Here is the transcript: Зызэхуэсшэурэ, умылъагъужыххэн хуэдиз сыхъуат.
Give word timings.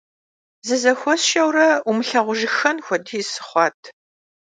Зызэхуэсшэурэ, 0.67 1.67
умылъагъужыххэн 1.89 2.77
хуэдиз 2.85 3.27
сыхъуат. 3.33 3.79